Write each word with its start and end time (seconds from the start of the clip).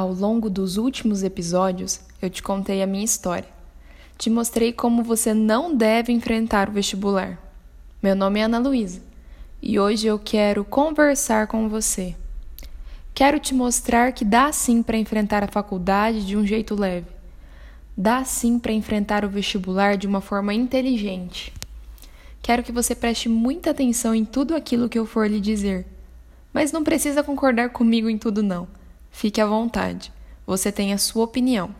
Ao 0.00 0.14
longo 0.14 0.48
dos 0.48 0.78
últimos 0.78 1.22
episódios, 1.22 2.00
eu 2.22 2.30
te 2.30 2.42
contei 2.42 2.82
a 2.82 2.86
minha 2.86 3.04
história. 3.04 3.50
Te 4.16 4.30
mostrei 4.30 4.72
como 4.72 5.02
você 5.02 5.34
não 5.34 5.76
deve 5.76 6.10
enfrentar 6.10 6.70
o 6.70 6.72
vestibular. 6.72 7.38
Meu 8.02 8.16
nome 8.16 8.40
é 8.40 8.44
Ana 8.44 8.58
Luísa 8.58 9.02
e 9.60 9.78
hoje 9.78 10.06
eu 10.06 10.18
quero 10.18 10.64
conversar 10.64 11.48
com 11.48 11.68
você. 11.68 12.16
Quero 13.12 13.38
te 13.38 13.52
mostrar 13.52 14.12
que 14.12 14.24
dá 14.24 14.50
sim 14.52 14.82
para 14.82 14.96
enfrentar 14.96 15.44
a 15.44 15.48
faculdade 15.52 16.26
de 16.26 16.34
um 16.34 16.46
jeito 16.46 16.74
leve. 16.74 17.08
Dá 17.94 18.24
sim 18.24 18.58
para 18.58 18.72
enfrentar 18.72 19.22
o 19.22 19.28
vestibular 19.28 19.98
de 19.98 20.06
uma 20.06 20.22
forma 20.22 20.54
inteligente. 20.54 21.52
Quero 22.40 22.62
que 22.62 22.72
você 22.72 22.94
preste 22.94 23.28
muita 23.28 23.72
atenção 23.72 24.14
em 24.14 24.24
tudo 24.24 24.56
aquilo 24.56 24.88
que 24.88 24.98
eu 24.98 25.04
for 25.04 25.28
lhe 25.28 25.42
dizer. 25.42 25.86
Mas 26.54 26.72
não 26.72 26.82
precisa 26.82 27.22
concordar 27.22 27.68
comigo 27.68 28.08
em 28.08 28.16
tudo, 28.16 28.42
não. 28.42 28.79
Fique 29.10 29.40
à 29.40 29.46
vontade. 29.46 30.12
Você 30.46 30.72
tem 30.72 30.92
a 30.92 30.98
sua 30.98 31.24
opinião. 31.24 31.74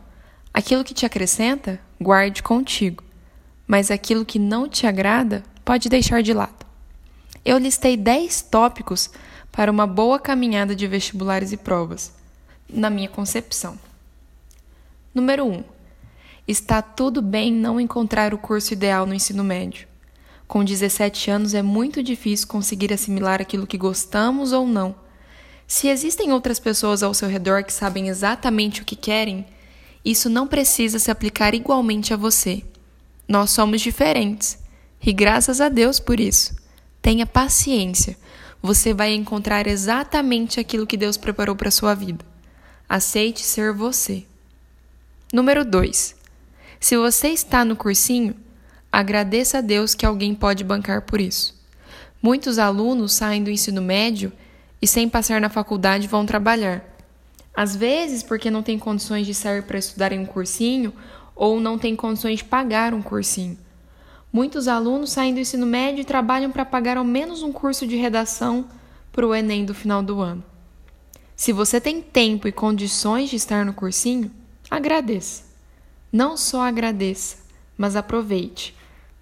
Aquilo 0.52 0.84
que 0.84 0.94
te 0.94 1.06
acrescenta, 1.06 1.80
guarde 2.00 2.42
contigo. 2.42 3.02
Mas 3.66 3.90
aquilo 3.90 4.24
que 4.24 4.38
não 4.38 4.68
te 4.68 4.86
agrada, 4.86 5.42
pode 5.64 5.88
deixar 5.88 6.22
de 6.22 6.32
lado. 6.32 6.66
Eu 7.44 7.56
listei 7.56 7.96
10 7.96 8.42
tópicos 8.42 9.10
para 9.50 9.70
uma 9.70 9.86
boa 9.86 10.18
caminhada 10.18 10.74
de 10.74 10.86
vestibulares 10.86 11.52
e 11.52 11.56
provas, 11.56 12.12
na 12.68 12.90
minha 12.90 13.08
concepção. 13.08 13.78
Número 15.14 15.44
1. 15.46 15.64
Está 16.46 16.82
tudo 16.82 17.22
bem 17.22 17.52
não 17.52 17.80
encontrar 17.80 18.34
o 18.34 18.38
curso 18.38 18.72
ideal 18.72 19.06
no 19.06 19.14
ensino 19.14 19.42
médio. 19.42 19.88
Com 20.46 20.64
17 20.64 21.30
anos 21.30 21.54
é 21.54 21.62
muito 21.62 22.02
difícil 22.02 22.48
conseguir 22.48 22.92
assimilar 22.92 23.40
aquilo 23.40 23.66
que 23.66 23.78
gostamos 23.78 24.52
ou 24.52 24.66
não 24.66 24.94
se 25.70 25.86
existem 25.86 26.32
outras 26.32 26.58
pessoas 26.58 27.00
ao 27.00 27.14
seu 27.14 27.28
redor 27.28 27.62
que 27.62 27.72
sabem 27.72 28.08
exatamente 28.08 28.82
o 28.82 28.84
que 28.84 28.96
querem, 28.96 29.46
isso 30.04 30.28
não 30.28 30.48
precisa 30.48 30.98
se 30.98 31.12
aplicar 31.12 31.54
igualmente 31.54 32.12
a 32.12 32.16
você. 32.16 32.64
Nós 33.28 33.52
somos 33.52 33.80
diferentes 33.80 34.58
e 35.00 35.12
graças 35.12 35.60
a 35.60 35.68
Deus 35.68 36.00
por 36.00 36.18
isso. 36.18 36.56
Tenha 37.00 37.24
paciência. 37.24 38.18
Você 38.60 38.92
vai 38.92 39.14
encontrar 39.14 39.68
exatamente 39.68 40.58
aquilo 40.58 40.88
que 40.88 40.96
Deus 40.96 41.16
preparou 41.16 41.54
para 41.54 41.70
sua 41.70 41.94
vida. 41.94 42.24
Aceite 42.88 43.40
ser 43.40 43.72
você. 43.72 44.24
Número 45.32 45.64
2. 45.64 46.16
Se 46.80 46.96
você 46.96 47.28
está 47.28 47.64
no 47.64 47.76
cursinho, 47.76 48.34
agradeça 48.90 49.58
a 49.58 49.60
Deus 49.60 49.94
que 49.94 50.04
alguém 50.04 50.34
pode 50.34 50.64
bancar 50.64 51.02
por 51.02 51.20
isso. 51.20 51.54
Muitos 52.20 52.58
alunos 52.58 53.12
saem 53.12 53.44
do 53.44 53.52
ensino 53.52 53.80
médio 53.80 54.32
e 54.80 54.86
sem 54.86 55.08
passar 55.08 55.40
na 55.40 55.48
faculdade 55.48 56.08
vão 56.08 56.24
trabalhar. 56.24 56.84
Às 57.54 57.76
vezes, 57.76 58.22
porque 58.22 58.50
não 58.50 58.62
tem 58.62 58.78
condições 58.78 59.26
de 59.26 59.34
sair 59.34 59.62
para 59.62 59.78
estudar 59.78 60.12
em 60.12 60.20
um 60.20 60.26
cursinho 60.26 60.94
ou 61.34 61.60
não 61.60 61.78
tem 61.78 61.96
condições 61.96 62.38
de 62.38 62.44
pagar 62.44 62.94
um 62.94 63.02
cursinho. 63.02 63.58
Muitos 64.32 64.68
alunos 64.68 65.10
saem 65.10 65.34
do 65.34 65.40
ensino 65.40 65.66
médio 65.66 66.02
e 66.02 66.04
trabalham 66.04 66.52
para 66.52 66.64
pagar 66.64 66.96
ao 66.96 67.04
menos 67.04 67.42
um 67.42 67.52
curso 67.52 67.86
de 67.86 67.96
redação 67.96 68.66
para 69.10 69.26
o 69.26 69.34
Enem 69.34 69.64
do 69.64 69.74
final 69.74 70.02
do 70.02 70.20
ano. 70.20 70.44
Se 71.34 71.52
você 71.52 71.80
tem 71.80 72.00
tempo 72.00 72.46
e 72.46 72.52
condições 72.52 73.30
de 73.30 73.36
estar 73.36 73.64
no 73.64 73.72
cursinho, 73.72 74.30
agradeça. 74.70 75.42
Não 76.12 76.36
só 76.36 76.62
agradeça, 76.62 77.38
mas 77.76 77.96
aproveite. 77.96 78.76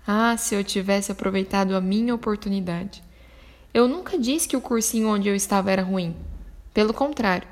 Ah, 0.06 0.36
se 0.36 0.54
eu 0.54 0.64
tivesse 0.64 1.12
aproveitado 1.12 1.76
a 1.76 1.80
minha 1.80 2.14
oportunidade. 2.14 3.02
Eu 3.72 3.86
nunca 3.86 4.18
disse 4.18 4.48
que 4.48 4.56
o 4.56 4.60
cursinho 4.60 5.08
onde 5.08 5.28
eu 5.28 5.34
estava 5.34 5.70
era 5.70 5.82
ruim. 5.82 6.16
Pelo 6.72 6.94
contrário, 6.94 7.46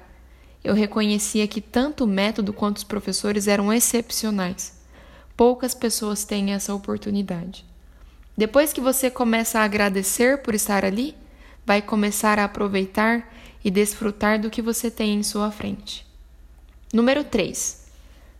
eu 0.65 0.75
reconhecia 0.75 1.47
que 1.47 1.61
tanto 1.61 2.05
o 2.05 2.09
método 2.09 2.53
quanto 2.53 2.79
os 2.79 2.85
professores 2.85 3.47
eram 3.47 3.73
excepcionais. 3.73 4.81
Poucas 5.37 5.75
pessoas 5.75 6.25
têm 6.25 6.53
essa 6.53 6.75
oportunidade. 6.75 7.65
Depois 8.37 8.73
que 8.73 8.81
você 8.81 9.11
começa 9.11 9.61
a 9.61 9.65
agradecer 9.65 10.43
por 10.43 10.55
estar 10.55 10.85
ali, 10.85 11.15
vai 11.65 11.81
começar 11.83 12.39
a 12.39 12.45
aproveitar 12.45 13.33
e 13.65 13.71
desfrutar 13.71 14.41
do 14.41 14.51
que 14.51 14.63
você 14.63 14.91
tem 14.91 15.15
em 15.15 15.23
sua 15.23 15.51
frente. 15.51 16.07
Número 16.93 17.25
3. 17.25 17.87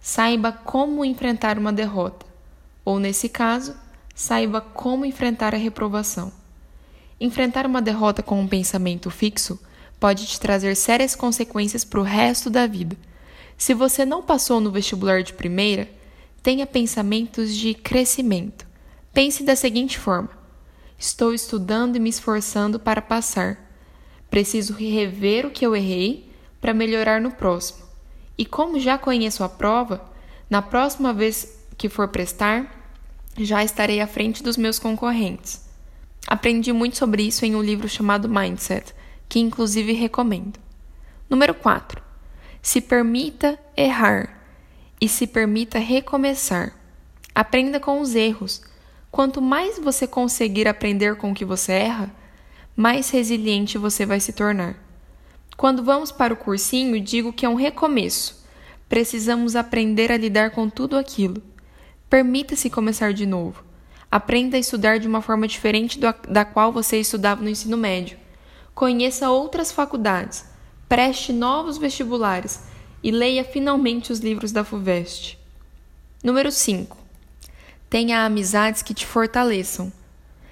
Saiba 0.01 0.53
como 0.53 1.05
enfrentar 1.05 1.59
uma 1.59 1.73
derrota, 1.73 2.25
ou 2.85 2.99
nesse 2.99 3.29
caso, 3.29 3.75
saiba 4.15 4.61
como 4.61 5.05
enfrentar 5.05 5.55
a 5.55 5.59
reprovação. 5.59 6.33
Enfrentar 7.21 7.65
uma 7.65 7.81
derrota 7.81 8.23
com 8.23 8.41
um 8.41 8.47
pensamento 8.47 9.11
fixo 9.11 9.59
pode 9.99 10.27
te 10.27 10.39
trazer 10.39 10.77
sérias 10.77 11.15
consequências 11.15 11.85
para 11.85 12.01
o 12.01 12.03
resto 12.03 12.51
da 12.51 12.67
vida. 12.67 12.97
Se 13.57 13.73
você 13.73 14.05
não 14.05 14.23
passou 14.23 14.61
no 14.61 14.71
vestibular 14.71 15.23
de 15.23 15.33
primeira, 15.33 15.89
tenha 16.43 16.67
pensamentos 16.67 17.55
de 17.55 17.73
crescimento. 17.73 18.67
Pense 19.15 19.43
da 19.43 19.57
seguinte 19.57 19.99
forma: 19.99 20.29
estou 20.99 21.33
estudando 21.33 21.97
e 21.97 22.01
me 22.01 22.11
esforçando 22.11 22.79
para 22.79 23.01
passar. 23.01 23.65
Preciso 24.29 24.75
rever 24.75 25.47
o 25.47 25.51
que 25.51 25.65
eu 25.65 25.75
errei 25.75 26.31
para 26.61 26.75
melhorar 26.75 27.21
no 27.21 27.31
próximo. 27.31 27.87
E 28.37 28.45
como 28.45 28.79
já 28.79 28.99
conheço 28.99 29.43
a 29.43 29.49
prova, 29.49 30.05
na 30.51 30.61
próxima 30.61 31.15
vez 31.15 31.59
que 31.79 31.89
for 31.89 32.09
prestar, 32.09 32.93
já 33.39 33.65
estarei 33.65 34.01
à 34.01 34.07
frente 34.07 34.43
dos 34.43 34.59
meus 34.59 34.79
concorrentes. 34.79 35.66
Aprendi 36.27 36.73
muito 36.73 36.97
sobre 36.97 37.23
isso 37.23 37.45
em 37.45 37.55
um 37.55 37.63
livro 37.63 37.89
chamado 37.89 38.29
Mindset, 38.29 38.93
que 39.29 39.39
inclusive 39.39 39.93
recomendo. 39.93 40.59
Número 41.31 41.55
4. 41.55 42.03
Se 42.61 42.81
permita 42.81 43.57
errar 43.77 44.37
e 45.01 45.09
se 45.09 45.27
permita 45.27 45.79
recomeçar. 45.79 46.73
Aprenda 47.33 47.79
com 47.79 48.01
os 48.01 48.15
erros. 48.15 48.63
Quanto 49.11 49.41
mais 49.41 49.79
você 49.79 50.07
conseguir 50.07 50.67
aprender 50.67 51.17
com 51.17 51.31
o 51.31 51.35
que 51.35 51.45
você 51.45 51.73
erra, 51.73 52.11
mais 52.75 53.09
resiliente 53.11 53.79
você 53.79 54.05
vai 54.05 54.19
se 54.19 54.33
tornar. 54.33 54.77
Quando 55.57 55.85
vamos 55.85 56.11
para 56.11 56.35
o 56.35 56.37
cursinho, 56.37 57.01
digo 57.01 57.33
que 57.33 57.47
é 57.47 57.49
um 57.49 57.55
recomeço. 57.55 58.45
Precisamos 58.89 59.55
aprender 59.55 60.11
a 60.11 60.17
lidar 60.17 60.51
com 60.51 60.69
tudo 60.69 60.97
aquilo. 60.99 61.43
Permita-se 62.11 62.69
começar 62.69 63.15
de 63.15 63.27
novo. 63.27 63.65
Aprenda 64.11 64.57
a 64.57 64.61
estudar 64.61 64.99
de 64.99 65.09
uma 65.09 65.21
forma 65.21 65.49
diferente 65.49 65.99
da 65.99 66.45
qual 66.45 66.73
você 66.73 66.99
estudava 66.99 67.43
no 67.43 67.51
ensino 67.51 67.77
médio. 67.77 68.19
Conheça 68.75 69.31
outras 69.31 69.73
faculdades, 69.73 70.45
preste 70.89 71.33
novos 71.33 71.79
vestibulares 71.79 72.61
e 73.03 73.11
leia 73.11 73.45
finalmente 73.45 74.13
os 74.13 74.21
livros 74.21 74.53
da 74.53 74.65
FUVEST. 74.65 75.39
Número 76.23 76.51
5. 76.51 76.97
Tenha 77.89 78.25
amizades 78.25 78.83
que 78.83 78.95
te 78.95 79.07
fortaleçam. 79.07 79.93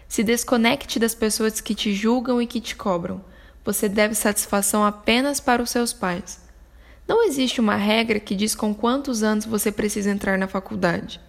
Se 0.09 0.23
desconecte 0.23 0.99
das 0.99 1.15
pessoas 1.15 1.61
que 1.61 1.75
te 1.75 1.93
julgam 1.93 2.41
e 2.41 2.47
que 2.47 2.61
te 2.61 2.77
cobram. 2.77 3.25
Você 3.65 3.89
deve 3.89 4.15
satisfação 4.15 4.85
apenas 4.85 5.41
para 5.41 5.63
os 5.63 5.71
seus 5.71 5.93
pais. 5.93 6.41
Não 7.07 7.25
existe 7.27 7.61
uma 7.61 7.77
regra 7.77 8.21
que 8.21 8.35
diz 8.35 8.55
com 8.55 8.75
quantos 8.75 9.23
anos 9.23 9.45
você 9.45 9.73
precisa 9.73 10.11
entrar 10.11 10.39
na 10.39 10.47
faculdade. 10.47 11.21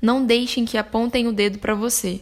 Não 0.00 0.24
deixem 0.24 0.64
que 0.64 0.78
apontem 0.78 1.26
o 1.26 1.32
dedo 1.32 1.58
para 1.58 1.74
você. 1.74 2.20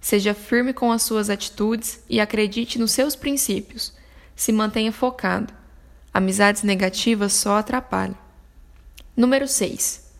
Seja 0.00 0.32
firme 0.32 0.72
com 0.72 0.90
as 0.90 1.02
suas 1.02 1.28
atitudes 1.28 2.02
e 2.08 2.20
acredite 2.20 2.78
nos 2.78 2.92
seus 2.92 3.14
princípios. 3.14 3.92
Se 4.34 4.50
mantenha 4.52 4.92
focado. 4.92 5.52
Amizades 6.12 6.62
negativas 6.62 7.32
só 7.34 7.58
atrapalham. 7.58 8.16
Número 9.16 9.46
6. 9.46 10.10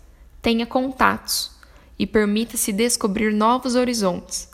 Tenha 0.43 0.67
contatos 0.67 1.51
e 1.99 2.07
permita-se 2.07 2.73
descobrir 2.73 3.33
novos 3.33 3.75
horizontes. 3.75 4.49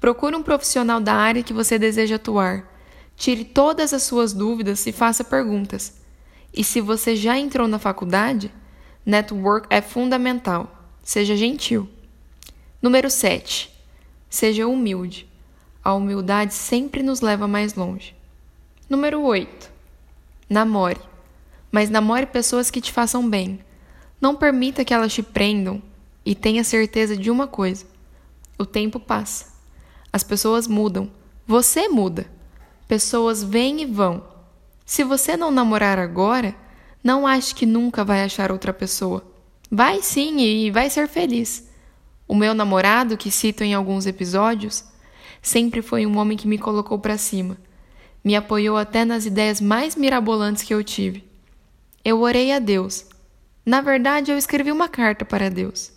Procure 0.00 0.34
um 0.34 0.42
profissional 0.42 1.00
da 1.00 1.14
área 1.14 1.42
que 1.42 1.52
você 1.52 1.78
deseja 1.78 2.16
atuar. 2.16 2.68
Tire 3.16 3.44
todas 3.44 3.92
as 3.92 4.02
suas 4.02 4.32
dúvidas 4.32 4.86
e 4.86 4.92
faça 4.92 5.22
perguntas. 5.22 6.00
E 6.52 6.64
se 6.64 6.80
você 6.80 7.14
já 7.14 7.38
entrou 7.38 7.68
na 7.68 7.78
faculdade, 7.78 8.52
network 9.06 9.68
é 9.70 9.80
fundamental. 9.80 10.81
Seja 11.02 11.36
gentil. 11.36 11.88
Número 12.80 13.10
7. 13.10 13.70
Seja 14.30 14.66
humilde. 14.66 15.28
A 15.82 15.92
humildade 15.94 16.54
sempre 16.54 17.02
nos 17.02 17.20
leva 17.20 17.48
mais 17.48 17.74
longe. 17.74 18.14
Número 18.88 19.20
8. 19.20 19.70
Namore. 20.48 21.00
Mas 21.72 21.90
namore 21.90 22.26
pessoas 22.26 22.70
que 22.70 22.80
te 22.80 22.92
façam 22.92 23.28
bem. 23.28 23.58
Não 24.20 24.36
permita 24.36 24.84
que 24.84 24.94
elas 24.94 25.12
te 25.12 25.22
prendam 25.22 25.82
e 26.24 26.34
tenha 26.34 26.62
certeza 26.62 27.16
de 27.16 27.30
uma 27.30 27.48
coisa: 27.48 27.84
o 28.56 28.64
tempo 28.64 29.00
passa. 29.00 29.52
As 30.12 30.22
pessoas 30.22 30.68
mudam. 30.68 31.10
Você 31.46 31.88
muda. 31.88 32.26
Pessoas 32.86 33.42
vêm 33.42 33.82
e 33.82 33.86
vão. 33.86 34.22
Se 34.84 35.02
você 35.02 35.36
não 35.36 35.50
namorar 35.50 35.98
agora, 35.98 36.54
não 37.02 37.26
ache 37.26 37.54
que 37.54 37.66
nunca 37.66 38.04
vai 38.04 38.22
achar 38.22 38.52
outra 38.52 38.72
pessoa. 38.72 39.31
Vai 39.74 40.02
sim 40.02 40.38
e 40.38 40.70
vai 40.70 40.90
ser 40.90 41.08
feliz. 41.08 41.66
O 42.28 42.34
meu 42.34 42.52
namorado, 42.52 43.16
que 43.16 43.30
cito 43.30 43.64
em 43.64 43.72
alguns 43.72 44.04
episódios, 44.04 44.84
sempre 45.40 45.80
foi 45.80 46.04
um 46.04 46.18
homem 46.18 46.36
que 46.36 46.46
me 46.46 46.58
colocou 46.58 46.98
para 46.98 47.16
cima. 47.16 47.56
Me 48.22 48.36
apoiou 48.36 48.76
até 48.76 49.02
nas 49.02 49.24
ideias 49.24 49.62
mais 49.62 49.96
mirabolantes 49.96 50.62
que 50.62 50.74
eu 50.74 50.84
tive. 50.84 51.24
Eu 52.04 52.20
orei 52.20 52.52
a 52.52 52.58
Deus. 52.58 53.06
Na 53.64 53.80
verdade, 53.80 54.30
eu 54.30 54.36
escrevi 54.36 54.70
uma 54.70 54.90
carta 54.90 55.24
para 55.24 55.48
Deus, 55.48 55.90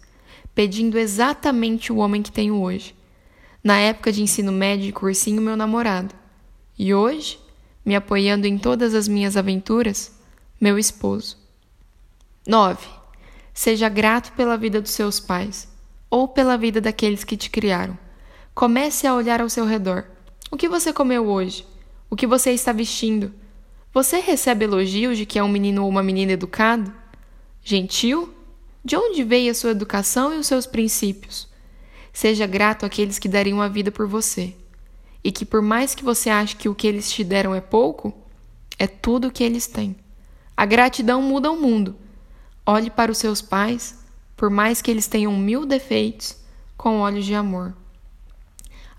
pedindo 0.54 0.98
exatamente 0.98 1.92
o 1.92 1.98
homem 1.98 2.22
que 2.22 2.32
tenho 2.32 2.62
hoje. 2.62 2.96
Na 3.62 3.78
época 3.78 4.10
de 4.10 4.24
ensino 4.24 4.54
médio 4.54 4.88
e 4.88 4.94
cursinho, 4.94 5.42
meu 5.42 5.58
namorado. 5.58 6.16
E 6.80 6.94
hoje, 6.94 7.38
me 7.84 7.94
apoiando 7.94 8.48
em 8.48 8.58
todas 8.58 8.94
as 8.94 9.10
minhas 9.10 9.36
aventuras, 9.36 10.18
meu 10.62 10.80
esposo. 10.80 11.38
9. 12.48 13.05
Seja 13.56 13.88
grato 13.88 14.34
pela 14.34 14.58
vida 14.58 14.82
dos 14.82 14.92
seus 14.92 15.18
pais 15.18 15.66
ou 16.10 16.28
pela 16.28 16.58
vida 16.58 16.82
daqueles 16.82 17.24
que 17.24 17.38
te 17.38 17.50
criaram. 17.50 17.98
Comece 18.54 19.08
a 19.08 19.16
olhar 19.16 19.40
ao 19.40 19.50
seu 19.50 19.66
redor. 19.66 20.04
O 20.52 20.58
que 20.58 20.68
você 20.68 20.92
comeu 20.92 21.26
hoje? 21.26 21.66
O 22.10 22.18
que 22.18 22.28
você 22.28 22.52
está 22.52 22.74
vestindo? 22.74 23.34
Você 23.94 24.20
recebe 24.20 24.66
elogios 24.66 25.18
de 25.18 25.26
que 25.26 25.40
é 25.40 25.44
um 25.44 25.48
menino 25.48 25.84
ou 25.84 25.90
uma 25.90 26.04
menina 26.04 26.34
educado? 26.34 26.94
Gentil? 27.64 28.30
De 28.84 28.98
onde 28.98 29.24
veio 29.24 29.50
a 29.50 29.56
sua 29.56 29.72
educação 29.72 30.34
e 30.34 30.38
os 30.38 30.48
seus 30.48 30.68
princípios? 30.68 31.48
Seja 32.12 32.46
grato 32.46 32.86
àqueles 32.86 33.18
que 33.18 33.30
dariam 33.30 33.62
a 33.62 33.70
vida 33.70 33.90
por 33.90 34.06
você. 34.06 34.54
E 35.24 35.32
que, 35.32 35.46
por 35.46 35.62
mais 35.62 35.96
que 35.96 36.04
você 36.04 36.30
ache 36.30 36.58
que 36.58 36.68
o 36.68 36.76
que 36.76 36.88
eles 36.88 37.10
te 37.10 37.24
deram 37.24 37.56
é 37.56 37.62
pouco, 37.62 38.14
é 38.78 38.86
tudo 38.86 39.30
o 39.30 39.32
que 39.32 39.46
eles 39.46 39.66
têm. 39.66 39.96
A 40.58 40.66
gratidão 40.66 41.22
muda 41.22 41.50
o 41.50 41.60
mundo. 41.60 41.96
Olhe 42.66 42.90
para 42.90 43.12
os 43.12 43.18
seus 43.18 43.42
pais, 43.42 44.00
por 44.36 44.50
mais 44.50 44.82
que 44.82 44.90
eles 44.90 45.08
tenham 45.08 45.36
mil 45.38 45.66
defeitos, 45.66 46.38
com 46.78 47.00
olhos 47.00 47.26
de 47.26 47.36
amor. 47.36 47.76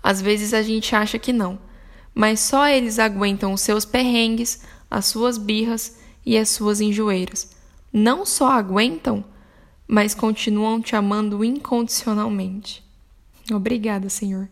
Às 0.01 0.21
vezes 0.21 0.53
a 0.53 0.61
gente 0.61 0.95
acha 0.95 1.19
que 1.19 1.33
não, 1.33 1.59
mas 2.13 2.39
só 2.39 2.67
eles 2.67 2.97
aguentam 2.97 3.53
os 3.53 3.61
seus 3.61 3.85
perrengues, 3.85 4.61
as 4.89 5.05
suas 5.05 5.37
birras 5.37 5.97
e 6.25 6.37
as 6.37 6.49
suas 6.49 6.81
enjoeiras. 6.81 7.51
Não 7.91 8.25
só 8.25 8.51
aguentam, 8.51 9.23
mas 9.87 10.15
continuam 10.15 10.81
te 10.81 10.95
amando 10.95 11.43
incondicionalmente. 11.43 12.83
Obrigada, 13.51 14.09
Senhor. 14.09 14.49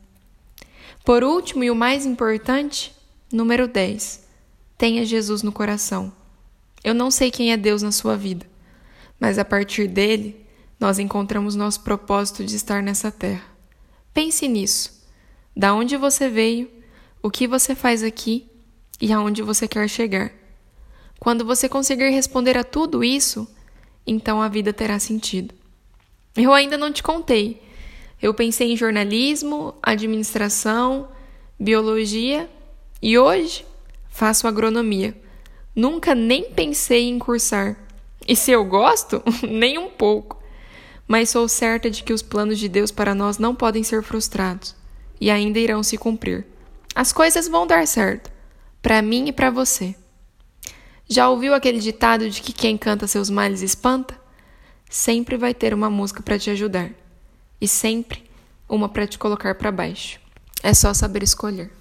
Por 1.03 1.23
último 1.23 1.63
e 1.63 1.71
o 1.71 1.75
mais 1.75 2.05
importante, 2.05 2.93
número 3.31 3.67
10. 3.67 4.25
Tenha 4.77 5.05
Jesus 5.05 5.43
no 5.43 5.51
coração. 5.51 6.11
Eu 6.83 6.93
não 6.93 7.11
sei 7.11 7.29
quem 7.31 7.51
é 7.51 7.57
Deus 7.57 7.81
na 7.81 7.91
sua 7.91 8.15
vida, 8.15 8.45
mas 9.25 9.39
a 9.39 9.43
partir 9.43 9.87
dele, 9.87 10.45
nós 10.79 10.99
encontramos 10.99 11.55
nosso 11.55 11.81
propósito 11.81 12.45
de 12.45 12.55
estar 12.55 12.83
nessa 12.83 13.11
terra. 13.11 13.41
Pense 14.13 14.47
nisso. 14.47 15.03
Da 15.57 15.73
onde 15.73 15.97
você 15.97 16.29
veio, 16.29 16.69
o 17.23 17.31
que 17.31 17.47
você 17.47 17.73
faz 17.73 18.03
aqui 18.03 18.45
e 19.01 19.11
aonde 19.11 19.41
você 19.41 19.67
quer 19.67 19.89
chegar. 19.89 20.31
Quando 21.19 21.43
você 21.43 21.67
conseguir 21.67 22.11
responder 22.11 22.55
a 22.55 22.63
tudo 22.63 23.03
isso, 23.03 23.47
então 24.05 24.43
a 24.43 24.47
vida 24.47 24.71
terá 24.71 24.99
sentido. 24.99 25.55
Eu 26.35 26.53
ainda 26.53 26.77
não 26.77 26.93
te 26.93 27.01
contei. 27.01 27.63
Eu 28.21 28.31
pensei 28.31 28.73
em 28.73 28.77
jornalismo, 28.77 29.73
administração, 29.81 31.07
biologia 31.59 32.47
e 33.01 33.17
hoje 33.17 33.65
faço 34.07 34.47
agronomia. 34.47 35.19
Nunca 35.75 36.13
nem 36.13 36.51
pensei 36.51 37.09
em 37.09 37.17
cursar. 37.17 37.84
E 38.27 38.35
se 38.35 38.51
eu 38.51 38.65
gosto? 38.65 39.21
nem 39.47 39.77
um 39.77 39.89
pouco. 39.89 40.41
Mas 41.07 41.29
sou 41.29 41.47
certa 41.47 41.89
de 41.89 42.03
que 42.03 42.13
os 42.13 42.21
planos 42.21 42.57
de 42.57 42.67
Deus 42.67 42.91
para 42.91 43.13
nós 43.13 43.37
não 43.37 43.53
podem 43.53 43.83
ser 43.83 44.01
frustrados 44.01 44.75
e 45.21 45.29
ainda 45.29 45.59
irão 45.59 45.83
se 45.83 45.97
cumprir. 45.97 46.45
As 46.95 47.11
coisas 47.11 47.47
vão 47.47 47.67
dar 47.67 47.85
certo, 47.85 48.31
para 48.81 49.01
mim 49.01 49.27
e 49.27 49.31
para 49.31 49.49
você. 49.49 49.95
Já 51.07 51.29
ouviu 51.29 51.53
aquele 51.53 51.79
ditado 51.79 52.29
de 52.29 52.41
que 52.41 52.51
quem 52.51 52.77
canta 52.77 53.05
seus 53.05 53.29
males 53.29 53.61
espanta? 53.61 54.19
Sempre 54.89 55.37
vai 55.37 55.53
ter 55.53 55.73
uma 55.73 55.89
música 55.89 56.23
para 56.23 56.39
te 56.39 56.49
ajudar 56.49 56.89
e 57.61 57.67
sempre 57.67 58.23
uma 58.67 58.89
para 58.89 59.05
te 59.05 59.17
colocar 59.17 59.53
para 59.55 59.71
baixo. 59.71 60.19
É 60.63 60.73
só 60.73 60.93
saber 60.93 61.21
escolher. 61.21 61.71